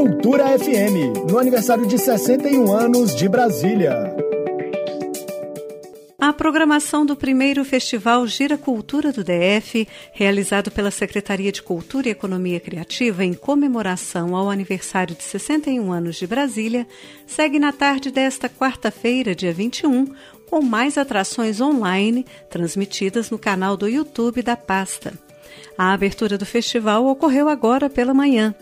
Cultura 0.00 0.58
FM, 0.58 1.28
no 1.30 1.38
aniversário 1.38 1.86
de 1.86 1.98
61 1.98 2.72
anos 2.72 3.14
de 3.14 3.28
Brasília. 3.28 4.16
A 6.18 6.32
programação 6.32 7.04
do 7.04 7.14
primeiro 7.14 7.62
Festival 7.66 8.26
Gira 8.26 8.56
Cultura 8.56 9.12
do 9.12 9.22
DF, 9.22 9.86
realizado 10.14 10.70
pela 10.70 10.90
Secretaria 10.90 11.52
de 11.52 11.62
Cultura 11.62 12.08
e 12.08 12.12
Economia 12.12 12.58
Criativa 12.58 13.22
em 13.22 13.34
comemoração 13.34 14.34
ao 14.34 14.48
aniversário 14.48 15.14
de 15.14 15.22
61 15.22 15.92
anos 15.92 16.16
de 16.16 16.26
Brasília, 16.26 16.86
segue 17.26 17.58
na 17.58 17.70
tarde 17.70 18.10
desta 18.10 18.48
quarta-feira, 18.48 19.34
dia 19.34 19.52
21, 19.52 20.06
com 20.48 20.62
mais 20.62 20.96
atrações 20.96 21.60
online 21.60 22.24
transmitidas 22.48 23.30
no 23.30 23.38
canal 23.38 23.76
do 23.76 23.86
YouTube 23.86 24.40
da 24.40 24.56
pasta. 24.56 25.12
A 25.76 25.92
abertura 25.92 26.38
do 26.38 26.46
festival 26.46 27.04
ocorreu 27.04 27.50
agora 27.50 27.90
pela 27.90 28.14
manhã. 28.14 28.54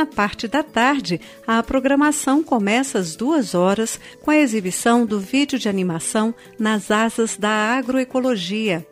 Na 0.00 0.06
parte 0.06 0.48
da 0.48 0.62
tarde, 0.62 1.20
a 1.46 1.62
programação 1.62 2.42
começa 2.42 2.98
às 2.98 3.14
duas 3.14 3.54
horas 3.54 4.00
com 4.22 4.30
a 4.30 4.38
exibição 4.38 5.04
do 5.04 5.20
vídeo 5.20 5.58
de 5.58 5.68
animação 5.68 6.34
Nas 6.58 6.90
Asas 6.90 7.36
da 7.36 7.50
Agroecologia. 7.50 8.86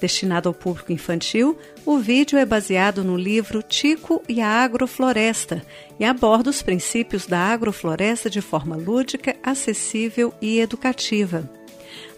Destinado 0.00 0.48
ao 0.48 0.54
público 0.54 0.90
infantil, 0.90 1.54
o 1.84 1.98
vídeo 1.98 2.38
é 2.38 2.46
baseado 2.46 3.04
no 3.04 3.14
livro 3.14 3.62
Tico 3.62 4.22
e 4.26 4.40
a 4.40 4.48
Agrofloresta 4.48 5.62
e 6.00 6.04
aborda 6.06 6.48
os 6.48 6.62
princípios 6.62 7.26
da 7.26 7.40
agrofloresta 7.40 8.30
de 8.30 8.40
forma 8.40 8.74
lúdica, 8.74 9.36
acessível 9.42 10.32
e 10.40 10.60
educativa. 10.60 11.46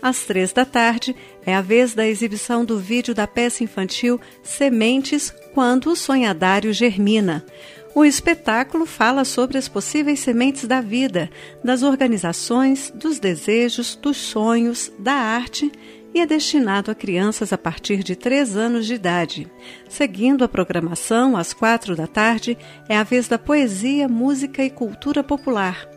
Às 0.06 0.24
três 0.24 0.52
da 0.52 0.64
tarde, 0.64 1.16
é 1.44 1.52
a 1.52 1.60
vez 1.60 1.92
da 1.92 2.06
exibição 2.06 2.64
do 2.64 2.78
vídeo 2.78 3.12
da 3.12 3.26
peça 3.26 3.64
infantil 3.64 4.20
Sementes 4.40 5.34
Quando 5.52 5.90
o 5.90 5.96
Sonhadário 5.96 6.72
Germina. 6.72 7.44
O 7.92 8.04
espetáculo 8.04 8.86
fala 8.86 9.24
sobre 9.24 9.58
as 9.58 9.68
possíveis 9.68 10.20
sementes 10.20 10.64
da 10.64 10.80
vida, 10.80 11.28
das 11.64 11.82
organizações, 11.82 12.92
dos 12.94 13.18
desejos, 13.18 13.96
dos 13.96 14.16
sonhos, 14.16 14.92
da 14.96 15.14
arte 15.14 15.72
e 16.14 16.20
é 16.20 16.24
destinado 16.24 16.88
a 16.88 16.94
crianças 16.94 17.52
a 17.52 17.58
partir 17.58 18.04
de 18.04 18.14
3 18.14 18.56
anos 18.56 18.86
de 18.86 18.94
idade. 18.94 19.50
Seguindo 19.88 20.44
a 20.44 20.48
programação, 20.48 21.36
às 21.36 21.52
quatro 21.52 21.96
da 21.96 22.06
tarde, 22.06 22.56
é 22.88 22.96
a 22.96 23.02
vez 23.02 23.26
da 23.26 23.40
poesia, 23.40 24.06
música 24.06 24.62
e 24.62 24.70
cultura 24.70 25.24
popular. 25.24 25.95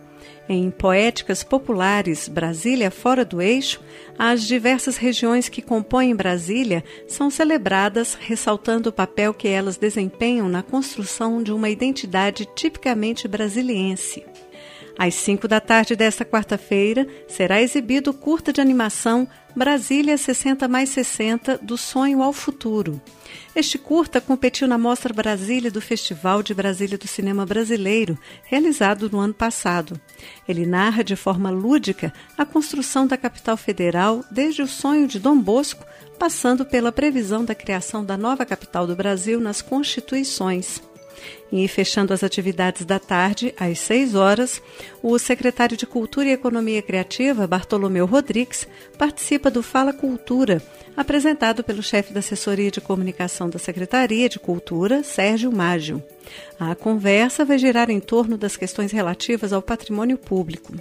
Em 0.52 0.72
Poéticas 0.72 1.44
Populares 1.44 2.28
Brasília 2.28 2.89
Fora 2.89 3.23
do 3.23 3.39
Eixo, 3.39 3.80
as 4.17 4.47
diversas 4.47 4.97
regiões 4.97 5.47
que 5.47 5.61
compõem 5.61 6.16
Brasília 6.16 6.83
são 7.08 7.30
celebradas, 7.30 8.16
ressaltando 8.19 8.89
o 8.89 8.92
papel 8.92 9.31
que 9.31 9.47
elas 9.47 9.77
desempenham 9.77 10.50
na 10.50 10.64
construção 10.64 11.44
de 11.44 11.53
uma 11.53 11.70
identidade 11.70 12.50
tipicamente 12.55 13.27
brasiliense. 13.27 14.25
Às 14.97 15.15
5 15.15 15.47
da 15.47 15.59
tarde 15.59 15.95
desta 15.95 16.25
quarta-feira, 16.25 17.07
será 17.27 17.61
exibido 17.61 18.11
o 18.11 18.13
curta 18.13 18.51
de 18.51 18.59
animação 18.59 19.27
Brasília 19.55 20.17
60 20.17 20.67
mais 20.67 20.89
60 20.89 21.57
do 21.57 21.77
Sonho 21.77 22.21
ao 22.21 22.31
Futuro. 22.31 23.01
Este 23.55 23.77
curta 23.77 24.21
competiu 24.21 24.67
na 24.67 24.77
Mostra 24.77 25.13
Brasília 25.13 25.71
do 25.71 25.81
Festival 25.81 26.43
de 26.43 26.53
Brasília 26.53 26.97
do 26.97 27.07
Cinema 27.07 27.45
Brasileiro, 27.45 28.17
realizado 28.43 29.09
no 29.09 29.19
ano 29.19 29.33
passado. 29.33 29.99
Ele 30.47 30.65
narra 30.65 31.03
de 31.03 31.15
forma 31.15 31.49
lúdica 31.49 32.13
a 32.37 32.45
construção 32.45 33.07
da 33.07 33.17
capital 33.17 33.57
federal 33.57 34.23
desde 34.29 34.61
o 34.61 34.67
sonho 34.67 35.07
de 35.07 35.19
Dom 35.19 35.37
Bosco, 35.37 35.83
passando 36.17 36.65
pela 36.65 36.91
previsão 36.91 37.43
da 37.43 37.55
criação 37.55 38.05
da 38.05 38.15
nova 38.15 38.45
capital 38.45 38.85
do 38.85 38.95
Brasil 38.95 39.39
nas 39.39 39.61
Constituições. 39.61 40.81
E 41.51 41.67
fechando 41.67 42.13
as 42.13 42.23
atividades 42.23 42.85
da 42.85 42.99
tarde, 42.99 43.53
às 43.57 43.79
6 43.79 44.15
horas, 44.15 44.61
o 45.01 45.17
secretário 45.17 45.75
de 45.75 45.85
Cultura 45.85 46.27
e 46.27 46.31
Economia 46.31 46.81
Criativa, 46.81 47.47
Bartolomeu 47.47 48.05
Rodrigues, 48.05 48.67
participa 48.97 49.49
do 49.49 49.63
Fala 49.63 49.91
Cultura, 49.91 50.61
apresentado 50.95 51.63
pelo 51.63 51.81
chefe 51.81 52.13
da 52.13 52.19
assessoria 52.19 52.69
de 52.69 52.81
comunicação 52.81 53.49
da 53.49 53.58
Secretaria 53.58 54.29
de 54.29 54.39
Cultura, 54.39 55.03
Sérgio 55.03 55.52
Mágio. 55.52 56.03
A 56.59 56.75
conversa 56.75 57.43
vai 57.43 57.58
girar 57.58 57.89
em 57.89 57.99
torno 57.99 58.37
das 58.37 58.55
questões 58.55 58.91
relativas 58.91 59.52
ao 59.52 59.61
patrimônio 59.61 60.17
público. 60.17 60.73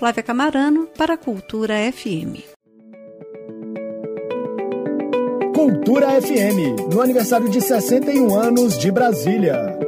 Flávia 0.00 0.22
Camarano 0.22 0.88
para 0.96 1.12
a 1.12 1.18
Cultura 1.18 1.78
FM. 1.78 2.42
Cultura 5.54 6.16
FM, 6.16 6.88
no 6.90 7.02
aniversário 7.02 7.50
de 7.50 7.60
61 7.60 8.34
anos 8.34 8.78
de 8.78 8.90
Brasília. 8.90 9.78